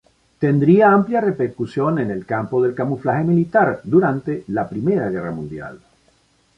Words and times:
Tendría 0.39 0.91
amplia 0.91 1.21
repercusión 1.21 1.99
en 1.99 2.09
el 2.09 2.25
campo 2.25 2.59
del 2.63 2.73
camuflaje 2.73 3.23
militar 3.23 3.81
durante 3.83 4.43
la 4.47 4.67
Primera 4.67 5.11
Guerra 5.11 5.29
Mundial. 5.29 5.79